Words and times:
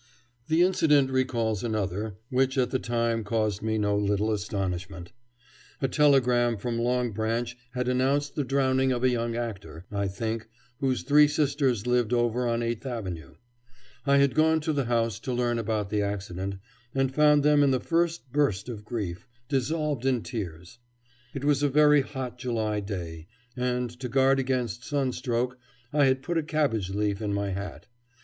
The 0.47 0.63
incident 0.63 1.11
recalls 1.11 1.63
another, 1.63 2.15
which 2.31 2.57
at 2.57 2.71
the 2.71 2.79
time 2.79 3.23
caused 3.23 3.61
me 3.61 3.77
no 3.77 3.95
little 3.95 4.31
astonishment. 4.31 5.11
A 5.79 5.87
telegram 5.87 6.57
from 6.57 6.79
Long 6.79 7.11
Branch 7.11 7.55
had 7.73 7.87
announced 7.87 8.33
the 8.33 8.43
drowning 8.43 8.91
of 8.91 9.03
a 9.03 9.11
young 9.11 9.35
actor, 9.35 9.85
I 9.91 10.07
think, 10.07 10.49
whose 10.79 11.03
three 11.03 11.27
sisters 11.27 11.85
lived 11.85 12.13
over 12.13 12.47
on 12.47 12.63
Eighth 12.63 12.83
Avenue. 12.83 13.35
I 14.03 14.17
had 14.17 14.33
gone 14.33 14.59
to 14.61 14.73
the 14.73 14.85
house 14.85 15.19
to 15.19 15.33
learn 15.33 15.59
about 15.59 15.91
the 15.91 16.01
accident, 16.01 16.55
and 16.95 17.13
found 17.13 17.43
them 17.43 17.61
in 17.61 17.69
the 17.69 17.79
first 17.79 18.31
burst 18.31 18.69
of 18.69 18.83
grief, 18.83 19.27
dissolved 19.49 20.03
in 20.07 20.23
tears. 20.23 20.79
It 21.35 21.43
was 21.45 21.61
a 21.61 21.69
very 21.69 22.01
hot 22.01 22.39
July 22.39 22.79
day, 22.79 23.27
and 23.55 23.91
to 23.99 24.09
guard 24.09 24.39
against 24.39 24.83
sunstroke 24.83 25.59
I 25.93 26.05
had 26.05 26.23
put 26.23 26.39
a 26.39 26.41
cabbage 26.41 26.89
leaf 26.89 27.21
in 27.21 27.35
my 27.35 27.49
hat. 27.51 27.85